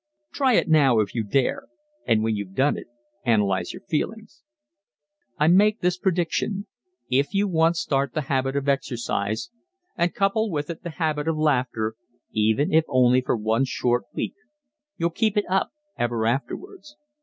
[0.33, 1.67] Try it now if you dare!
[2.07, 2.87] And when you've done it,
[3.23, 4.41] analyze your feelings.
[5.37, 6.65] I make this prediction
[7.11, 9.51] if you once start the habit of exercise,
[9.95, 11.93] and couple with it the habit of laughter,
[12.31, 14.33] even if only for one short week
[14.97, 15.69] you'll keep it up
[15.99, 16.95] ever afterwards.